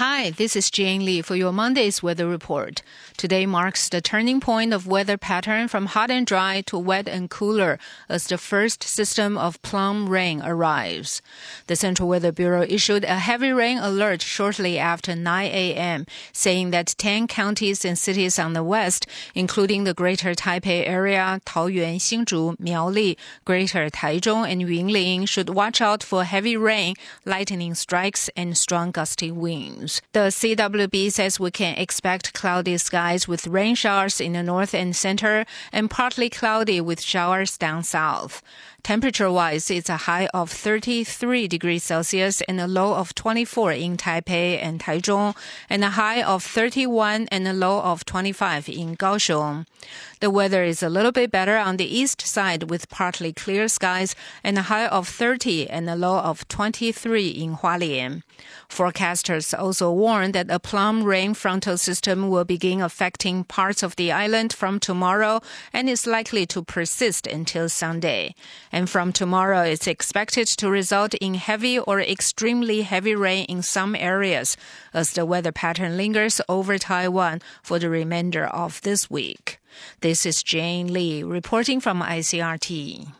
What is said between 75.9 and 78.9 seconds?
lingers over Taiwan for the remainder of